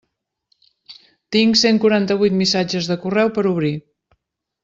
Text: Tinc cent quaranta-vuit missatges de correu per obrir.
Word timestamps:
Tinc 1.35 1.59
cent 1.63 1.77
quaranta-vuit 1.83 2.35
missatges 2.39 2.89
de 2.93 2.99
correu 3.05 3.31
per 3.37 3.47
obrir. 3.53 3.73